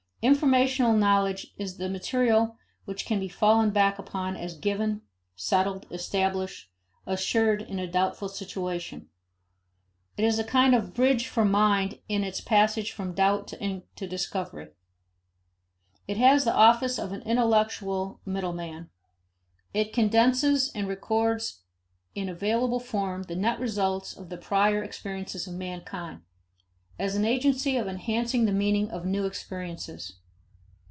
Informational 0.23 0.93
knowledge 0.93 1.47
is 1.57 1.77
the 1.77 1.89
material 1.89 2.55
which 2.85 3.07
can 3.07 3.19
be 3.19 3.27
fallen 3.27 3.71
back 3.71 3.97
upon 3.97 4.37
as 4.37 4.55
given, 4.55 5.01
settled, 5.35 5.87
established, 5.89 6.69
assured 7.07 7.63
in 7.63 7.79
a 7.79 7.87
doubtful 7.87 8.29
situation. 8.29 9.09
It 10.17 10.23
is 10.23 10.37
a 10.37 10.43
kind 10.43 10.75
of 10.75 10.93
bridge 10.93 11.25
for 11.27 11.43
mind 11.43 11.97
in 12.07 12.23
its 12.23 12.39
passage 12.39 12.91
from 12.91 13.15
doubt 13.15 13.47
to 13.47 13.81
discovery. 14.07 14.67
It 16.07 16.17
has 16.17 16.45
the 16.45 16.53
office 16.53 16.99
of 16.99 17.11
an 17.13 17.23
intellectual 17.23 18.21
middleman. 18.23 18.91
It 19.73 19.91
condenses 19.91 20.71
and 20.75 20.87
records 20.87 21.63
in 22.13 22.29
available 22.29 22.79
form 22.79 23.23
the 23.23 23.35
net 23.35 23.59
results 23.59 24.15
of 24.15 24.29
the 24.29 24.37
prior 24.37 24.83
experiences 24.83 25.47
of 25.47 25.55
mankind, 25.55 26.21
as 26.99 27.15
an 27.15 27.25
agency 27.25 27.77
of 27.77 27.87
enhancing 27.87 28.45
the 28.45 28.51
meaning 28.51 28.91
of 28.91 29.05
new 29.07 29.25
experiences. 29.25 30.17